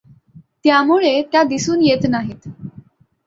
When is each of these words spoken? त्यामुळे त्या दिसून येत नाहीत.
त्यामुळे 0.63 1.21
त्या 1.31 1.43
दिसून 1.43 1.81
येत 1.81 2.05
नाहीत. 2.09 2.47